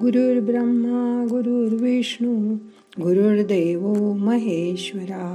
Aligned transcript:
गुरुर्ब्रह्मा 0.00 1.26
गुरुर्विष्णू 1.30 2.34
गुरुर्देव 3.00 3.86
महेश्वरा 4.14 5.26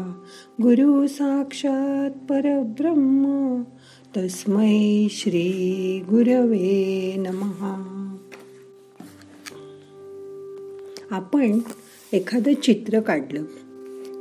गुरु 0.62 1.08
साक्षात 1.08 2.18
परब्रह्म 2.30 3.62
तस्मै 4.16 5.08
श्री 5.12 5.48
गुरवे 6.10 7.16
नमहा 7.18 7.74
आपण 11.12 11.60
एखादं 12.14 12.54
चित्र 12.54 13.00
काढलं 13.00 13.44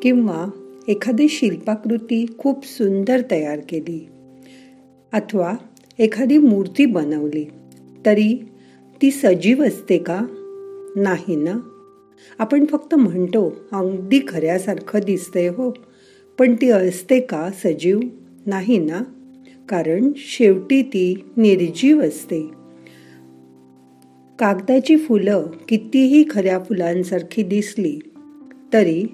किंवा 0.03 0.47
एखादी 0.89 1.29
शिल्पाकृती 1.29 2.25
खूप 2.39 2.65
सुंदर 2.65 3.23
तयार 3.31 3.61
केली 3.61 3.99
अथवा 5.13 5.55
एखादी 5.99 6.39
मूर्ती 6.39 6.87
बनवली 6.87 7.45
तरी 8.07 8.33
ती 9.03 9.11
सजीव 9.11 9.65
असते 9.65 9.99
का? 9.99 10.21
नाही 10.97 11.37
ना. 11.37 11.61
आपण 12.39 12.65
फक्त 12.65 12.95
म्हणतो 12.95 13.57
अगदी 13.73 14.21
खऱ्यासारखं 14.29 14.99
दिसतंय 15.07 15.49
हो. 15.49 15.71
पण 16.39 16.55
ती 16.55 16.71
असते 16.71 17.21
का 17.21 17.51
सजीव? 17.51 18.01
नाही 18.47 18.79
ना. 18.79 19.01
कारण 19.69 20.13
शेवटी 20.17 20.83
ती 20.83 21.25
निर्जीव 21.37 22.03
असते. 22.03 22.41
कागदाची 24.39 24.97
फुलं 24.97 25.47
कितीही 25.69 26.25
खऱ्या 26.31 26.59
फुलांसारखी 26.59 27.43
दिसली 27.43 27.99
तरी 28.73 29.05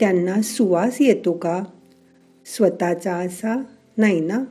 त्यांना 0.00 0.42
सुवास 0.42 1.00
येतो 1.00 1.32
का? 1.32 1.64
स्वतःचा 2.46 3.14
असा? 3.14 3.62
नाही 3.98 4.20
ना. 4.20 4.44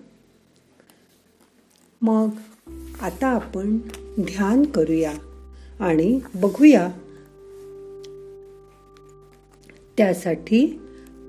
मग? 2.01 2.29
आता 3.01 3.27
आपण 3.27 3.77
ध्यान 4.19 4.63
करूया 4.63 5.13
आणि 5.79 6.19
बघूया. 6.35 6.91
त्यासाठी 9.97 10.79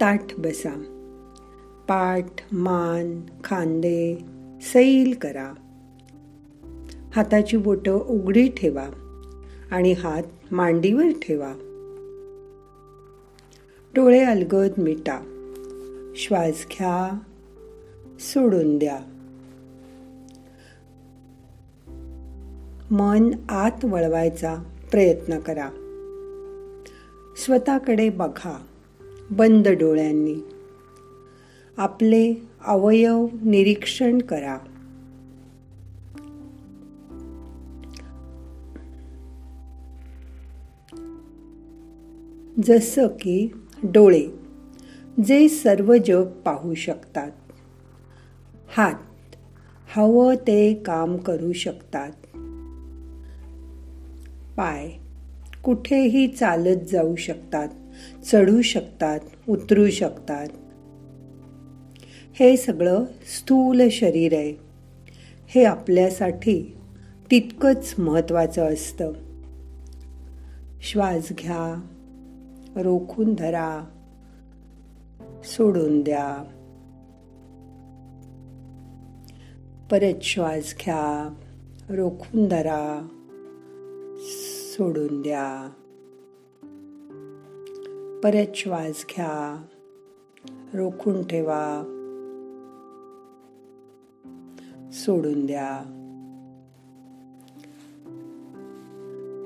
ताठ 0.01 0.35
बसा. 0.39 0.75
पाठ 1.89 2.27
मान 2.53 3.21
खांदे 3.45 4.25
सैल 4.63 5.15
करा. 5.21 5.53
हाताची 7.17 7.57
बोटं 7.57 7.93
उघडी 7.93 8.49
ठेवा 8.49 8.87
आणि 9.71 9.93
हात 9.93 10.23
मांडीवर 10.51 11.09
ठेवा. 11.23 11.53
डोळे 13.95 14.25
अलगद 14.25 14.71
मिटा. 14.79 15.21
श्वास 16.17 16.67
घ्या. 16.71 17.19
सोडून 18.21 18.79
द्या. 18.79 19.14
मन 22.95 23.31
आत 23.49 23.85
वळवायचा 23.85 24.57
प्रयत्न 24.91 25.39
करा. 25.39 25.69
स्वतःकडे 27.37 28.09
बघा 28.09 28.65
बंद 29.31 29.69
डोळ्यांनी. 29.69 30.35
आपले 31.77 32.35
अवयव 32.67 33.27
निरीक्षण 33.45 34.19
करा. 34.19 34.59
जसं 42.65 43.07
की 43.07 43.53
डोळे 43.83 44.27
जे 45.25 45.49
सर्व 45.49 45.95
जग 46.07 46.25
पाहू 46.25 46.75
शकतात. 46.75 47.31
हात 48.77 49.35
हवं 49.97 50.35
ते 50.35 50.75
काम 50.75 51.17
करू 51.17 51.53
शकतात. 51.53 52.11
पाय. 54.57 54.91
कुठेही 55.65 56.29
चालत 56.29 56.81
जाऊ 56.93 57.17
शकतात 57.17 57.69
चढू 58.25 58.63
शकतात 58.63 59.21
उतरू 59.49 59.91
शकतात. 59.91 60.49
हे 62.35 62.57
सगळं 62.57 63.05
स्थूल 63.05 63.89
शरीर 63.91 64.35
आहे. 64.35 64.55
हे 65.47 65.65
आपल्यासाठी 65.65 66.77
तितकंच 67.31 67.95
महत्त्वाचं 67.99 68.73
असतं. 68.73 69.13
श्वास 70.83 71.29
घ्या 71.39 71.83
रोखून 72.77 73.35
धरा 73.35 73.85
सोडून 75.45 76.03
द्या. 76.03 76.45
परत 79.91 80.23
श्वास 80.23 80.75
घ्या 80.85 81.35
रोखून 81.89 82.49
धरा. 82.49 83.09
सोडून 84.27 85.23
द्या. 85.23 85.71
परत 88.25 88.47
श्वास 88.55 89.05
घ्या. 89.11 89.65
रोखून 90.75 91.27
ठेवा. 91.27 91.83
सोडून 94.93 95.47
द्या. 95.47 96.01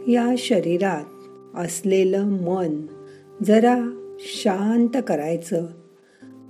या 0.09 0.35
शरीरात 0.39 1.05
असलेलं 1.55 2.25
मन 2.25 2.87
जरा 3.45 3.79
शांत 4.19 5.03
करायचं 5.09 5.67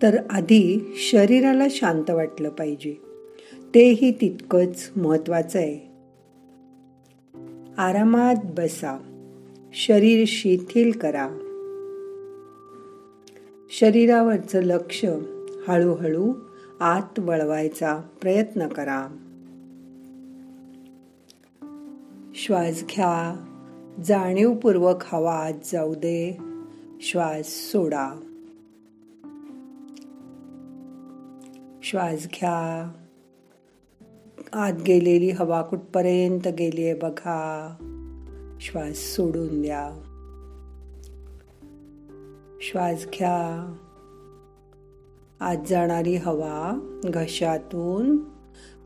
तर 0.02 0.16
आधी 0.30 0.92
शरीराला 0.96 1.66
शांत 1.70 2.10
वाटलं 2.10 2.48
पाहिजे. 2.48 3.02
तेही 3.74 4.10
तितकंच 4.10 4.90
महत्वाचं 4.96 5.58
आहे. 5.58 5.87
आरामात 7.78 8.34
बसा. 8.44 8.98
शरीर 9.72 10.24
शिथिल 10.26 10.98
करा. 10.98 11.28
शरीरावरचं 13.70 14.62
लक्ष 14.62 15.04
हळूहळू 15.68 16.32
आत 16.80 17.18
वळवायचा 17.18 18.00
प्रयत्न 18.20 18.68
करा. 18.68 19.08
श्वास 22.34 22.82
घ्या. 22.82 23.44
जाणीवपूर्वक 24.04 24.96
हवा 25.02 25.34
आत 25.34 25.52
जाऊ 25.72 25.94
दे. 25.94 26.38
श्वास 27.00 27.46
सोडा. 27.46 28.20
श्वास 31.82 32.24
घ्या. 32.24 32.92
आत 34.52 34.72
गेलेली 34.86 35.30
हवा 35.30 35.62
कुठपर्यंत 35.62 36.48
गेली 36.48 36.84
आहे 36.84 36.94
बघा. 36.94 37.74
श्वास 38.60 38.96
सोडून 38.96 39.62
द्या. 39.62 39.90
श्वास 42.60 43.04
घ्या. 43.04 43.74
आत 45.40 45.56
जाणारी 45.68 46.16
हवा 46.16 46.78
घशातून 47.04 48.18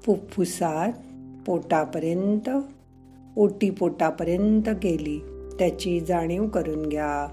फुफ्फुसात 0.03 0.93
पोटापर्यंत 1.47 2.50
ओटी 3.37 3.71
पोटापर्यंत 3.71 4.69
गेली. 4.69 5.19
त्याची 5.59 6.00
जाणीव 6.00 6.49
करून 6.49 6.87
घ्या. 6.87 7.29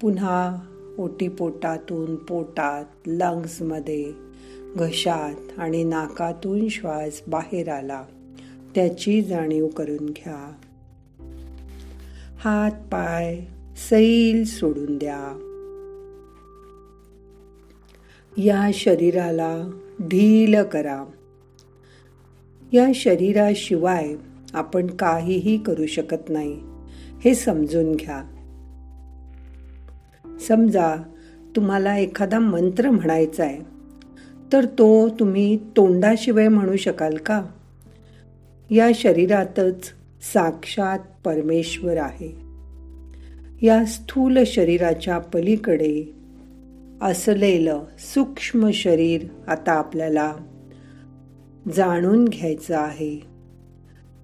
पुन्हा 0.00 0.56
ओटी 0.98 1.28
पोटातून 1.28 2.16
पोटात 2.16 2.84
लंग्समध्ये 3.06 4.27
घशात 4.76 5.60
आणि 5.60 5.84
नाकातून 5.84 6.68
श्वास 6.68 7.22
बाहेर 7.28 7.68
आला. 7.68 8.04
त्याची 8.74 9.22
जाणीव 9.22 9.66
करून 9.66 10.06
घ्या. 10.06 10.52
हात 12.38 12.70
पाय 12.70 13.40
सैल 13.90 14.44
सोडून 14.44 14.98
द्या. 14.98 15.44
या 18.36 18.70
शरीराला 18.74 19.70
ढील 20.00 20.62
करा. 20.62 21.04
या 22.72 22.88
शरीराशिवाय 22.94 24.14
आपण 24.54 24.86
काहीही 24.86 25.58
करू 25.58 25.86
शकत 25.86 26.28
नाही. 26.28 26.60
हे 27.24 27.34
समजून 27.34 27.94
घ्या. 27.94 28.24
समजा 30.40 30.96
तुम्हाला 31.56 31.96
एखादा 31.96 32.38
मंत्र 32.38 32.90
म्हणायचा 32.90 33.44
आहे 33.44 33.77
तर 34.52 34.64
तो 34.64 35.08
तुम्ही 35.08 35.56
तोंडाशिवाय 35.56 36.48
म्हणू 36.48 36.76
शकाल 36.76 37.16
का? 37.16 37.44
या 38.70 38.90
शरीरातच 38.94 39.84
साक्षात 40.32 40.98
परमेश्वर 41.24 41.96
आहे. 41.96 42.36
या 43.62 43.84
स्थूल 43.84 44.38
शरीराच्या 44.46 45.18
पलीकडे 45.18 46.14
असलेलं 47.02 47.82
सूक्ष्म 47.98 48.70
शरीर 48.70 49.24
आता 49.48 49.72
आपल्याला 49.72 50.34
जाणून 51.74 52.24
घ्यायचं 52.24 52.76
आहे. 52.76 53.20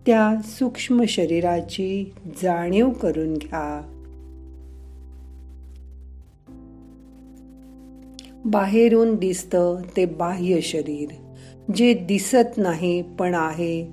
त्या 0.07 0.43
सूक्ष्म 0.45 1.05
शरीराची 1.05 2.15
जाणीव 2.43 2.91
करून 2.91 3.35
घ्या. 3.35 3.94
बाहेरून 8.45 9.15
दिसतं 9.15 9.77
ते 9.97 10.05
बाह्य 10.05 10.61
शरीर. 10.61 11.09
जे 11.75 11.95
दिसत 11.95 12.57
नाही 12.57 13.03
पण 13.19 13.35
आहे 13.35 13.85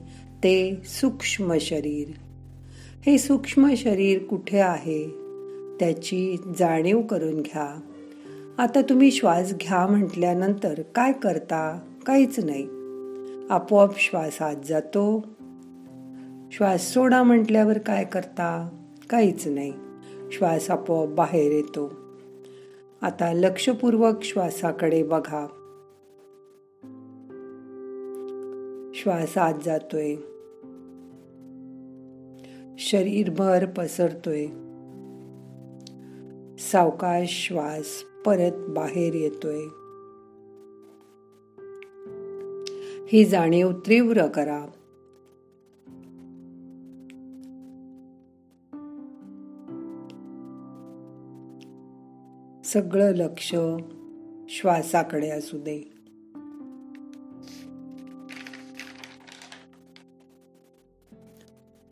ते 0.43 0.81
सूक्ष्म 0.85 1.57
शरीर. 1.61 2.07
हे 3.05 3.17
सूक्ष्म 3.17 3.73
शरीर 3.77 4.23
कुठे 4.23 4.59
आहे? 4.59 5.07
त्याची 5.79 6.37
जाणीव 6.59 7.01
करून 7.01 7.41
घ्या. 7.41 7.79
आता 8.57 8.81
तुम्ही 8.81 9.11
श्वास 9.11 9.53
घ्या 9.53 9.87
म्हटल्यानंतर 9.87 10.81
काय 10.95 11.11
करता? 11.11 11.79
काहीच 12.05 12.39
नाही. 12.39 12.67
आपोआप 13.49 13.99
श्वास 13.99 14.41
आत 14.41 14.55
जातो. 14.69 15.27
श्वास 16.51 16.93
सोडा 16.93 17.23
म्हटल्यावर 17.23 17.77
काय 17.77 18.03
करता? 18.03 18.69
काहीच 19.09 19.47
नाही. 19.47 19.73
श्वास 20.31 20.71
आपोआप 20.71 21.09
बाहेर 21.09 21.51
येतो. 21.51 22.00
आता 23.01 23.33
लक्षपूर्वक 23.33 24.21
श्वासाकडे 24.21 25.03
बघा. 25.03 25.47
श्वास 28.95 29.37
आत 29.37 29.53
जातोय. 29.65 30.15
शरीरभर 32.79 33.65
पसरतोय. 33.65 34.45
सावकाश 36.57 37.47
श्वास 37.47 38.03
परत 38.25 38.51
बाहेर 38.69 39.13
येतोय. 39.13 39.63
ही 43.07 43.25
जाणीव 43.25 43.71
तीव्र 43.71 44.27
करा. 44.27 44.65
सगळं 52.73 53.15
लक्ष 53.15 53.55
श्वासाकडे 54.49 55.29
असू 55.29 55.57
दे. 55.57 55.91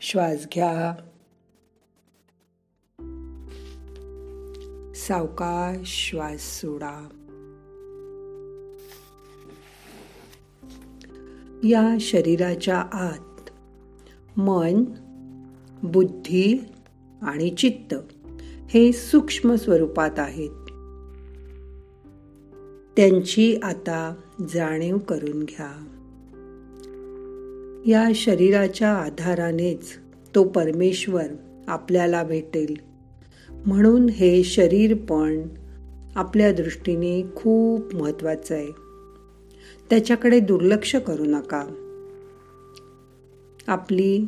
श्वास 0.02 0.48
घ्या. 0.54 0.96
सावकाश 4.96 6.10
श्वास 6.10 6.62
सोडा. 6.62 7.08
या 11.64 11.98
शरीराच्या 12.00 12.78
आत 12.78 13.50
मन 14.40 14.84
बुद्धी 15.84 16.58
आणि 17.22 17.50
चित्त 17.50 17.96
हे 18.70 18.92
सूक्ष्म 18.92 19.56
स्वरूपात 19.56 20.20
आहेत. 20.20 20.69
त्यांची 23.00 23.56
आता 23.64 24.14
जाणीव 24.54 24.98
करून 24.98 25.44
घ्या. 25.44 25.86
या 27.86 28.12
शरीराच्या 28.16 28.94
आधारानेच 28.94 29.90
तो 30.36 30.44
परमेश्वर 30.44 31.24
आपल्याला 31.68 32.24
भेटेल. 32.24 32.76
म्हणून 33.50 34.10
हे 34.10 34.44
शरीर 34.44 34.94
पण 34.94 35.42
आपल्या 36.16 36.52
दृष्टीने 36.52 37.24
खूप 37.36 37.96
महत्वाचं 37.96 38.56
आहे. 38.56 38.72
त्याच्याकडे 39.90 40.40
दुर्लक्ष 40.40 40.96
करू 40.96 41.26
नका. 41.26 41.64
आपली 43.68 44.26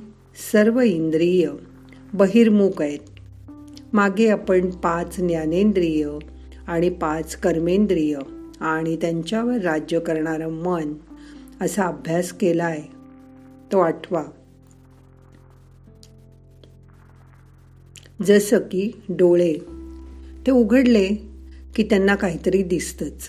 सर्व 0.54 0.80
इंद्रिय 0.80 1.50
बहिर्मुख 2.14 2.82
आहेत. 2.82 3.00
मागे 3.94 4.28
आपण 4.28 4.70
पाच 4.70 5.18
ज्ञानेंद्रिय 5.18 6.10
आणि 6.68 6.90
पाच 6.90 7.36
कर्मेंद्रिय 7.36 8.20
आणि 8.62 8.96
त्यांच्यावर 8.96 9.58
राज्य 9.58 10.00
करणारं 10.00 10.50
मन 10.50 10.94
असा 11.62 11.86
अभ्यास 11.86 12.32
केलाय 12.32 12.82
तो 13.72 13.80
आठवा. 13.80 14.24
जसं 18.26 18.60
की 18.60 18.92
डोळे 19.10 19.54
ते 20.48 20.52
उघडले 20.52 21.08
की 21.76 21.84
त्यांना 21.84 22.16
काहीतरी 22.16 22.64
दिसतच. 22.64 23.28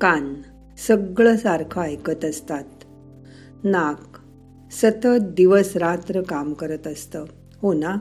कान 0.00 0.34
सगळं 0.78 1.36
सारखं 1.36 1.82
ऐकत 1.82 2.24
असतात. 2.24 2.64
नाक 3.64 4.18
सतत 4.72 5.18
दिवस 5.22 5.76
रात्र 5.76 6.22
काम 6.22 6.52
करत 6.52 6.86
असतं. 6.86 7.24
हो 7.62 7.72
ना? 7.72 7.96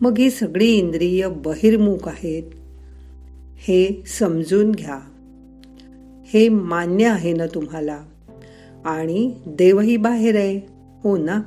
मग 0.00 0.18
ही 0.18 0.30
सगळी 0.30 0.66
इंद्रिय 0.66 1.28
बहिर्मुख 1.28 2.08
आहेत. 2.08 2.42
हे 3.68 4.02
समजून 4.06 4.72
घ्या. 4.72 5.00
हे 6.24 6.48
मान्य 6.48 7.06
आहे 7.06 7.32
ना 7.32 7.46
तुम्हाला? 7.46 8.02
आणि 8.84 9.34
देवही 9.46 9.96
बाहेर 9.96 10.36
आहे 10.36 10.60
हो 11.04 11.16
ना? 11.16 11.42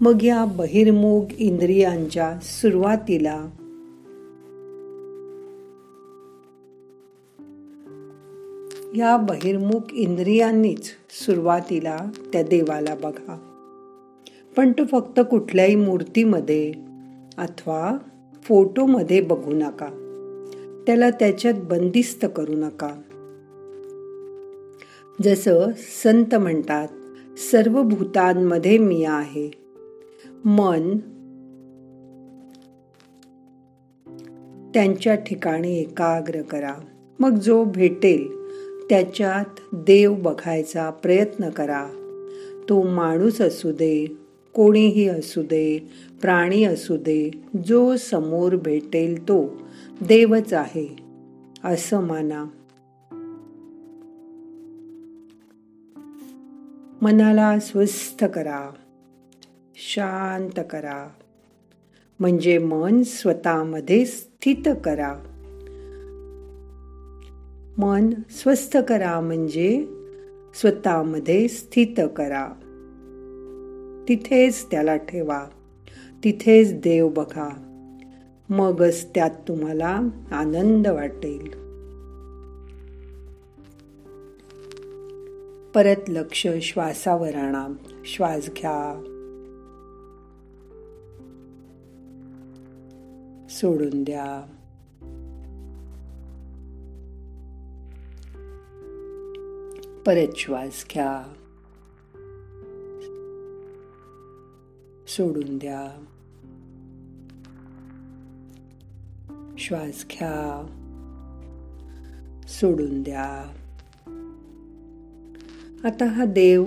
मग 0.00 0.22
या 0.22 0.44
बहिर्मुख 0.44 1.24
इंद्रियांच्या 1.38 2.38
सुरुवातीला 2.42 3.46
या 8.96 9.16
बहिर्मुख 9.16 9.92
इंद्रियांनीच 9.92 10.84
सुरुवातीला 11.24 11.96
त्या 12.32 12.42
देवाला 12.42 12.94
बघा. 12.94 13.36
पण 14.56 14.72
तो 14.72 14.84
फक्त 14.84 15.20
कुठल्याही 15.30 15.76
मूर्तीमध्ये 15.76 16.72
अथवा 17.38 17.98
फोटोमध्ये 18.42 19.20
बघू 19.20 19.52
नका. 19.52 20.03
त्याला 20.86 21.10
त्याच्यात 21.10 21.54
बंदिस्त 21.54 22.26
करू 22.36 22.52
नका. 22.52 23.00
जसं 25.24 25.66
संत 26.02 26.34
म्हणतात 26.34 26.88
सर्व 27.38 27.82
भूतांमध्ये 27.82 28.78
मी 28.78 29.04
आहे. 29.04 29.50
मन 30.44 30.96
त्यांच्या 34.74 35.14
ठिकाणी 35.14 35.78
एकाग्र 35.78 36.42
करा. 36.42 36.74
मग 37.18 37.38
जो 37.38 37.64
भेटेल 37.64 38.28
त्याच्यात 38.90 39.74
देव 39.74 40.14
बघायचा 40.14 40.90
प्रयत्न 40.90 41.50
करा. 41.50 41.86
तो 42.68 42.82
माणूस 42.82 43.40
असू 43.40 43.72
दे 43.72 44.18
कोणीही 44.54 45.08
असू 45.08 45.42
दे 45.42 45.90
प्राणी 46.20 46.64
असू 46.64 46.96
दे 46.96 47.30
जो 47.66 47.96
समोर 47.96 48.56
भेटेल 48.56 49.22
तो. 49.22 49.63
देवच 50.02 50.52
आहे 50.52 50.96
असं 51.64 52.00
माना. 52.00 52.44
मनाला 57.02 57.60
स्वस्थ 57.60 58.24
करा 58.24 58.70
शांत 59.74 60.60
करा. 60.70 61.08
म्हणजे 62.20 62.58
मन 62.58 63.02
स्वतःमध्ये 63.02 64.06
स्थित 64.06 64.68
करा. 64.84 65.14
मन 67.78 68.10
स्वस्थ 68.30 68.76
करा 68.76 69.20
म्हणजे 69.20 69.86
स्वतःमध्ये 70.54 71.48
स्थित 71.48 72.00
करा. 72.16 72.52
तिथेच 74.08 74.70
त्याला 74.70 74.96
ठेवा 74.96 75.46
तिथेच 76.24 76.74
देव 76.74 77.08
बघा. 77.08 77.73
मगच 78.50 79.06
त्यात 79.14 79.30
तुम्हाला 79.48 80.00
आनंद 80.32 80.88
वाटेल. 80.88 81.64
परत 85.70 86.10
लक्ष 86.10 86.46
श्वासावर 86.62 87.34
आणा. 87.34 87.68
श्वास 88.04 88.46
घ्या. 88.46 89.10
सोडून 93.50 94.04
द्या. 94.04 94.46
परत 100.06 100.36
श्वास 100.36 100.86
घ्या. 100.94 101.32
सोडून 105.08 105.58
द्या. 105.58 106.04
श्वास 109.66 110.04
घ्या. 110.10 110.66
सोडून 112.48 113.02
द्या. 113.02 113.52
आता 115.84 116.04
हा 116.04 116.24
देव 116.24 116.64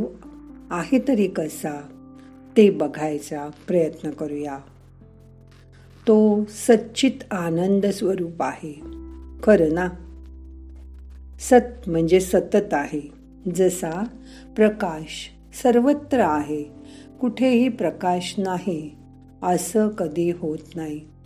आहे 0.72 1.00
तरी 1.08 1.28
कसा 1.28 1.82
ते 2.58 2.70
बघायचा 2.70 3.50
प्रयत्न 3.68 4.10
करूया. 4.10 4.58
तो 6.08 6.46
सच्चित 6.46 7.34
आनंद 7.34 7.86
स्वरूप 7.86 8.44
आहे. 8.44 8.74
खरं 9.44 9.74
ना? 9.74 9.90
सत 11.40 11.90
म्हणजे 11.90 12.20
सतत 12.20 12.74
आहे. 12.74 13.12
जसा 13.56 14.04
प्रकाश 14.56 15.30
सर्वत्र 15.64 16.20
आहे 16.20 16.64
कुठेही 17.22 17.70
प्रकाश 17.70 18.36
नाही 18.38 18.96
असं 19.44 19.90
कधी 19.90 20.32
होत 20.32 20.76
नाही. 20.76 21.17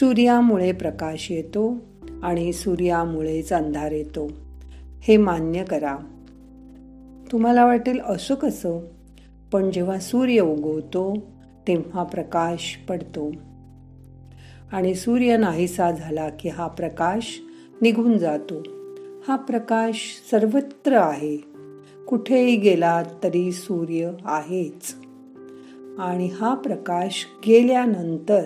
सूर्यामुळे 0.00 0.72
प्रकाश 0.72 1.30
येतो 1.30 1.76
आणि 2.22 2.52
सूर्यामुळेच 2.52 3.52
अंधार 3.52 3.92
येतो. 3.92 4.30
हे 5.00 5.16
मान्य 5.16 5.64
करा. 5.64 5.98
तुम्हाला 7.32 7.64
वाटेल 7.64 8.00
असं 8.00 8.34
कसं? 8.34 8.80
पण 9.52 9.70
जेव्हा 9.70 9.98
सूर्य 9.98 10.40
उगवतो 10.40 11.16
तेव्हा 11.68 12.02
प्रकाश 12.02 12.78
पडतो. 12.88 13.32
आणि 14.72 14.94
सूर्य 14.94 15.36
नाहीसा 15.36 15.90
झाला 15.90 16.28
की 16.28 16.48
हा 16.48 16.66
प्रकाश 16.66 17.40
निघून 17.82 18.18
जातो. 18.18 18.62
हा 19.28 19.36
प्रकाश 19.36 20.22
सर्वत्र 20.30 20.92
आहे. 20.92 21.36
कुठेही 22.08 22.56
गेला 22.56 23.02
तरी 23.22 23.52
सूर्य 23.52 24.10
आहेच. 24.24 24.94
आणि 25.98 26.26
हा 26.26 26.54
प्रकाश 26.54 27.26
गेल्यानंतर 27.46 28.44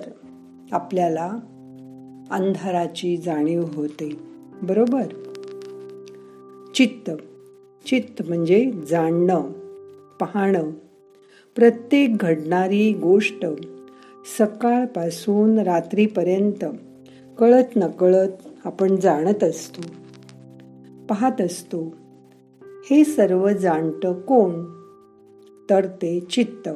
आपल्याला 0.72 1.26
अंधाराची 2.30 3.16
जाणीव 3.16 3.64
होते. 3.74 4.20
बरोबर? 4.62 5.06
चित्त. 6.74 7.10
चित्त 7.86 8.22
म्हणजे 8.28 8.72
जाणणं 8.90 9.52
पाहणं. 10.20 10.70
प्रत्येक 11.56 12.16
घडणारी 12.16 12.92
गोष्ट 12.92 13.46
सकाळपासून 14.38 15.58
रात्रीपर्यंत 15.58 16.64
कळत 17.38 17.76
नकळत 17.76 18.48
आपण 18.64 18.96
जाणत 18.96 19.44
असतो 19.44 19.82
पाहत 21.08 21.40
असतो. 21.40 21.94
हे 22.62 23.04
सर्व 23.04 23.48
जाणत 23.48 24.06
कोण? 24.06 24.64
तर 25.70 25.86
ते 25.86 26.20
चित्त. 26.20 26.68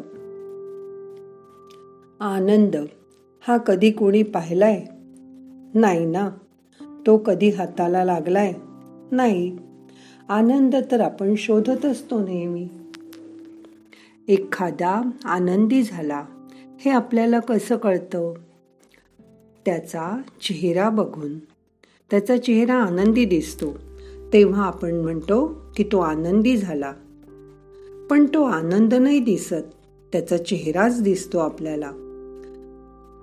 आनंद. 2.21 2.77
हा 3.49 3.57
कधी 3.57 3.91
कोणी 3.91 4.23
पाहिलाय? 4.23 4.85
नाही 5.75 6.07
ना. 6.07 6.31
तो 7.07 7.17
कधी 7.19 7.49
हाताला 7.49 8.05
लागलाय? 8.05 8.53
नाही. 9.13 9.59
आनंद 10.29 10.77
तर 10.91 11.01
आपण 11.01 11.35
शोधत 11.39 11.85
असतो 11.85 12.21
नेहमी. 12.21 12.69
एखादा 14.29 15.03
आनंदी 15.25 15.83
झाला 15.83 16.25
हे 16.81 16.91
आपल्याला 16.91 17.39
कसं 17.39 17.77
कळतं? 17.77 18.35
त्याचा 19.65 20.23
चेहरा 20.43 20.91
बघून. 20.91 21.39
त्याचा 22.11 22.37
चेहरा 22.37 22.75
आनंदी 22.75 23.25
दिसतो. 23.25 23.79
तेव्हा 24.33 24.65
आपण 24.67 24.95
म्हणतो 24.95 25.61
की 25.77 25.85
तो 25.85 25.99
आनंदी 25.99 26.57
झाला. 26.57 26.93
पण 28.11 28.27
तो 28.27 28.43
आनंद 28.43 28.95
नाही 28.95 29.19
दिसत. 29.19 29.65
त्याचा 30.13 30.37
चेहराच 30.37 31.03
दिसतो 31.03 31.39
आपल्याला. 31.39 32.02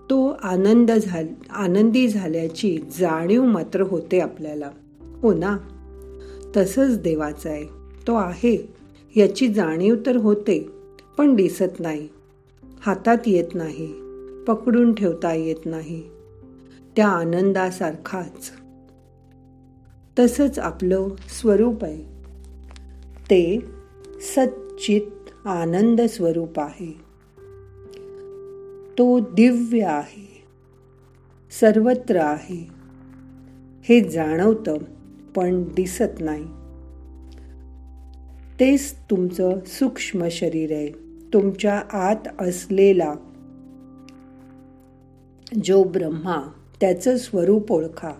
तो 0.09 0.37
आनंद 0.43 0.91
झाल 0.91 1.27
आनंदी 1.49 2.07
झाल्याची 2.07 2.79
जाणीव 2.99 3.45
मात्र 3.45 3.81
होते 3.81 4.19
आपल्याला. 4.19 4.69
हो 5.21 5.33
ना? 5.33 5.57
तसंच 6.57 7.01
देवाचं 7.01 7.49
आहे. 7.49 7.63
तो 8.07 8.15
आहे. 8.15 8.73
याची 9.15 9.47
जाणीव 9.47 9.95
तर 10.05 10.15
होते 10.15 10.69
पण 11.17 11.35
दिसत 11.35 11.79
नाही. 11.79 12.07
हातात 12.81 13.17
येत 13.25 13.55
नाही. 13.55 13.93
पकडून 14.47 14.93
ठेवता 14.93 15.33
येत 15.33 15.65
नाही. 15.65 16.03
त्या 16.95 17.07
आनंदासारखाच. 17.07 18.51
तसंच 20.19 20.59
आपलं 20.59 21.07
स्वरूप 21.41 21.83
आहे. 21.83 22.03
ते 23.23 23.65
सच्चित 24.35 25.47
आनंद 25.47 26.01
स्वरूप 26.01 26.59
आहे. 26.59 27.08
तो 28.99 29.19
दिव्य 29.19 29.83
आहे 29.83 30.43
सर्वत्र 31.59 32.15
आहे. 32.15 32.69
हे 33.83 34.09
जाणवतं 34.09 34.77
पण 35.35 35.63
दिसत 35.63 36.19
नाही. 36.19 36.43
तेच 38.59 38.95
तुमचं 39.09 39.49
सूक्ष्म 39.65 40.27
शरीर 40.31 40.71
आहे 40.71 40.89
तुमच्या 41.33 41.83
आत 41.93 42.27
असलेला 42.39 43.13
जो 45.63 45.83
ब्रह्मा 45.83 46.51
त्याचं 46.81 47.17
स्वरूप 47.17 47.71
ओळखा. 47.71 48.11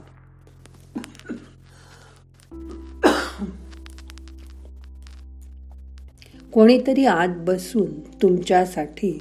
कोणीतरी 6.54 7.06
आत 7.06 7.36
बसून 7.38 8.00
तुमच्यासाठी 8.00 9.20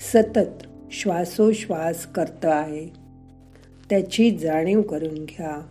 सतत 0.00 0.67
श्वासोश्वास 0.90 2.06
करत 2.06 2.44
आहे. 2.44 2.86
त्याची 3.90 4.30
जाणीव 4.30 4.82
करून 4.82 5.24
घ्या. 5.24 5.66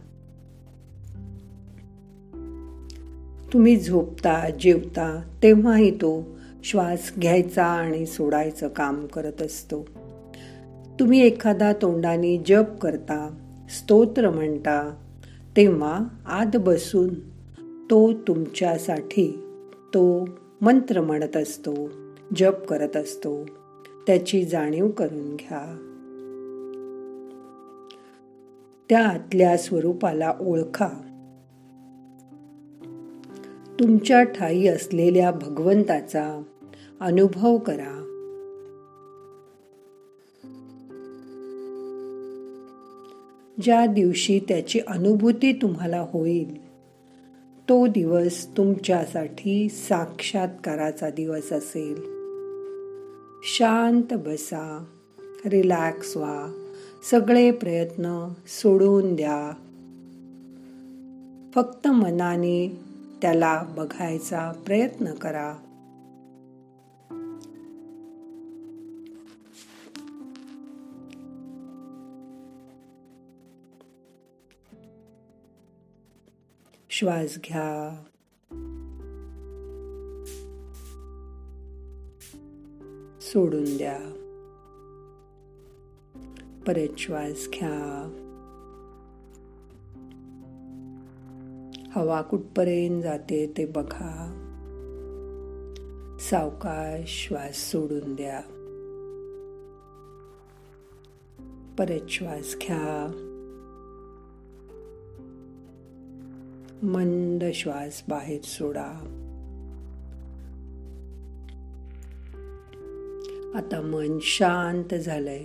तुम्ही 3.54 3.78
झोपता 3.78 4.50
जेवता 4.50 5.22
तेव्हाही 5.44 5.92
तो 5.92 6.24
श्वास 6.64 7.12
घ्यायचा 7.20 7.66
आणि 7.66 8.06
सोडायचं 8.06 8.68
काम 8.68 9.06
करत 9.06 9.42
असतो. 9.42 9.88
तुम्ही 11.00 11.22
एखादा 11.22 11.74
तोंडाने 11.74 12.38
जप 12.38 12.80
करता 12.82 13.38
स्तोत्र 13.70 14.30
म्हणता 14.30 14.96
तेव्हा 15.58 16.00
आत 16.26 16.58
बसून 16.58 17.14
तो 17.90 18.14
तुमच्यासाठी 18.14 19.44
तो 19.94 20.30
मंत्र 20.62 21.02
म्हणत 21.02 21.38
असतो 21.38 21.90
जप 22.36 22.66
करत 22.70 22.98
असतो. 22.98 23.46
त्याची 24.08 24.46
जाणीव 24.46 24.90
करून 24.90 25.36
घ्या. 25.36 25.84
त्या 28.90 29.08
आतल्या 29.08 29.58
स्वरूपाला 29.58 30.34
ओळखा. 30.40 30.88
तुमच्या 33.80 34.24
ठाई 34.24 34.68
असलेल्या 34.68 35.32
भगवंताचा 35.32 36.42
अनुभव 37.00 37.58
करा. 37.58 38.04
ज्या 43.62 43.86
दिवशी 43.86 44.40
त्याची 44.40 44.80
अनुभूती 44.88 45.54
तुम्हाला 45.54 46.06
होईल 46.14 46.68
तो 47.70 47.88
दिवस 47.88 48.58
तुमच्यासाठी 48.58 49.70
साक्षात्काराचा 49.70 51.10
दिवस 51.10 51.54
असेल. 51.54 52.17
शांत 53.50 54.14
बसा 54.14 54.86
रिलॅक्स 55.46 56.18
व्हा. 56.18 56.64
सगळे 57.12 57.52
प्रयत्न 57.52 58.28
सोडून 58.48 59.16
द्या. 59.16 59.52
फक्त 61.56 61.88
मनाने 61.88 62.80
त्याला 63.22 63.64
बघायचा 63.64 64.52
प्रयत्न 64.66 65.14
करा. 65.14 65.56
श्वास 76.90 77.38
घ्या. 77.38 78.04
सोडून 83.32 83.78
द्या. 83.78 84.00
परत 86.68 86.98
श्वास 86.98 87.48
घ्या. 87.54 88.14
हवा 91.96 92.22
कुठपर्यंत 92.22 93.04
जाते 93.04 93.54
ते 93.58 93.66
बघा. 93.66 94.34
सावकाश 96.20 97.28
श्वास 97.28 97.72
सोडून 97.72 98.16
द्या. 98.16 98.42
परत 101.80 102.10
श्वास 102.10 102.56
घ्या. 102.62 103.08
मंद 106.84 107.44
श्वास 107.54 108.04
बाहेर 108.10 108.42
सोडा. 108.44 109.24
आता 113.58 113.82
मन 113.82 114.18
शांत 114.22 114.94
झालंय. 114.94 115.44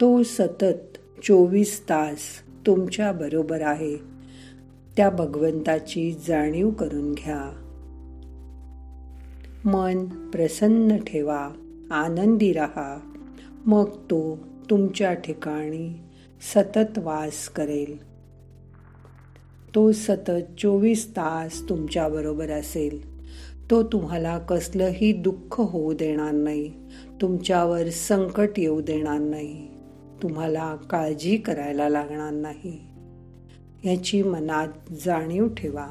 तो 0.00 0.22
सतत 0.22 0.98
चोवीस 1.22 1.88
तास 1.88 2.18
तुमच्या 2.66 3.12
बरोबर 3.12 3.60
आहे. 3.60 3.96
त्या 4.96 5.10
भगवंताची 5.10 6.12
जाणीव 6.28 6.70
करून 6.70 7.12
घ्या. 7.12 7.52
मन 9.64 10.06
प्रसन्न 10.30 10.96
ठेवा 10.96 11.50
आनंदी 11.90 12.52
राहा. 12.52 13.00
मग 13.66 13.88
तो 13.88 14.38
तुमच्या 14.70 15.14
ठिकाणी 15.14 16.00
सतत 16.54 16.98
वास 16.98 17.48
करेल. 17.48 18.02
तो 19.74 19.92
सतत 19.92 20.60
चोवीस 20.60 21.10
तास 21.10 21.68
तुमच्याबरोबर 21.68 22.50
असेल. 22.50 23.11
तो 23.72 23.82
तुम्हाला 23.82 24.38
कसलंही 24.38 25.12
दुःख 25.12 25.60
होऊ 25.60 25.92
देणार 25.92 26.30
नाही. 26.30 26.72
तुमच्यावर 27.20 27.88
संकट 27.88 28.48
येऊ 28.56 28.80
देणार 28.80 29.18
नाही. 29.18 29.68
तुम्हाला 30.22 30.76
काळजी 30.76 31.36
करायला 31.36 31.88
लागणार 31.88 32.32
नाही. 32.32 32.80
याची 33.84 34.22
मनात 34.22 34.92
जाणीव 35.04 35.48
ठेवा. 35.48 35.86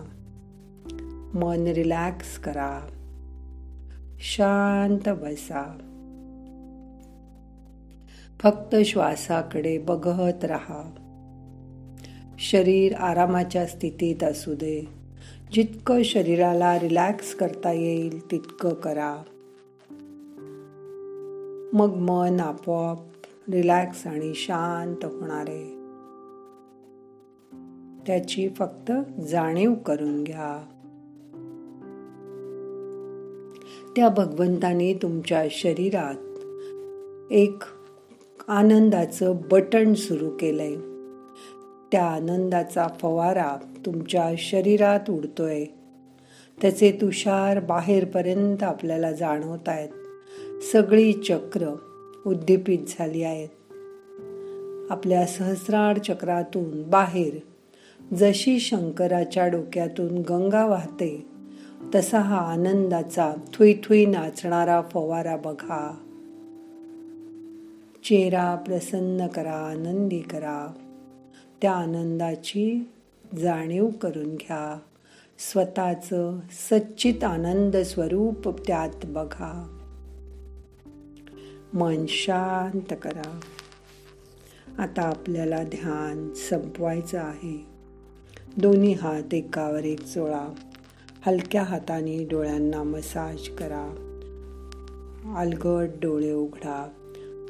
मन 1.33 1.67
रिलॅक्स 1.67 2.37
करा. 2.37 2.87
शांत 4.19 5.09
बसा. 5.09 5.77
फक्त 8.39 8.75
श्वासाकडे 8.85 9.77
बघत 9.77 10.45
राहा. 10.45 10.91
शरीर 12.39 12.93
आरामाच्या 12.93 13.65
स्थितीत 13.65 14.23
असू 14.23 14.53
दे. 14.53 15.00
जितकं 15.51 16.03
शरीराला 16.03 16.79
रिलॅक्स 16.79 17.35
करता 17.35 17.71
येईल 17.71 18.31
तितकं 18.31 18.69
करा. 18.69 19.23
मग 21.73 21.95
मन 21.95 22.39
आपोआप 22.39 22.97
रिलॅक्स 23.51 24.07
आणि 24.07 24.33
शांत 24.33 25.05
होणार 25.05 25.45
आहे. 25.47 25.81
त्याची 28.07 28.49
फक्त 28.49 28.91
जाणीव 29.21 29.73
करून 29.73 30.23
घ्या. 30.23 30.65
त्या 33.95 34.09
भगवंताने 34.09 34.93
तुमच्या 34.93 35.43
शरीरात 35.51 36.15
एक 37.31 37.63
आनंदाचं 38.47 39.35
बटन 39.51 39.93
सुरू 39.93 40.29
केलंय. 40.29 40.90
त्या 41.91 42.05
आनंदाचा 42.05 42.87
फवारा 43.01 43.57
तुमच्या 43.85 44.29
शरीरात 44.37 45.09
उडतोय. 45.09 45.65
त्याचे 46.61 46.91
तुषार 46.91 47.59
बाहेरपर्यंत 47.59 48.63
आपल्याला 48.63 49.11
जाणवत 49.11 49.69
आहेत. 49.69 49.89
सगळी 50.71 51.13
चक्र 51.13 51.75
उद्दीपित 52.25 52.79
झाली 52.87 53.23
आहेत. 53.23 53.49
आपल्या 54.91 55.25
सहस्रार 55.25 55.97
चक्रातून 55.97 56.89
बाहेर 56.89 57.37
जशी 58.15 58.59
शंकराच्या 58.59 59.47
डोक्यातून 59.47 60.17
गंगा 60.17 60.65
वाहते 60.65 61.27
तसा 61.95 62.19
हा 62.19 62.37
आनंदाचा 62.37 63.33
थुई 63.53 63.73
थुई 63.73 64.05
नाचणारा 64.05 64.81
फवारा 64.81 65.35
बघा. 65.35 65.97
चेहरा 68.05 68.55
प्रसन्न 68.55 69.27
करा 69.27 69.57
आनंदी 69.57 70.19
करा. 70.19 70.73
त्या 71.61 71.73
आनंदाची 71.73 72.89
जाणीव 73.41 73.87
करून 73.87 74.35
घ्या. 74.35 74.79
स्वतःचं 75.39 76.39
सच्चित 76.51 77.23
आनंद 77.23 77.77
स्वरूप 77.77 78.49
त्यात 78.67 78.89
बघा. 79.03 79.77
मन 81.73 82.05
शांत 82.07 82.93
करा. 83.01 83.39
आता 84.77 85.01
आपल्याला 85.01 85.63
ध्यान 85.63 86.33
संपवायचं 86.33 87.19
आहे. 87.19 87.65
दोन्ही 88.57 88.93
हात 88.93 89.33
एकावर 89.33 89.83
एक 89.83 90.03
चोळा 90.03 90.47
हलक्या 91.25 91.63
हाताने 91.63 92.23
डोळ्यांना 92.23 92.83
मसाज 92.83 93.49
करा. 93.49 93.85
अलगट 95.37 95.89
डोळे 96.01 96.31
उघडा. 96.31 96.89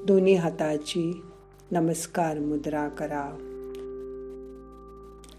दोन्ही 0.05 0.35
हाताची 0.35 1.21
नमस्कार 1.71 2.39
मुद्रा 2.39 2.87
करा. 2.87 3.47